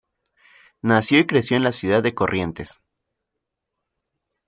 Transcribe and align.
Nació 0.81 1.19
y 1.19 1.27
creció 1.27 1.57
en 1.57 1.63
la 1.63 1.71
ciudad 1.71 2.01
de 2.01 2.15
Corrientes. 2.15 2.79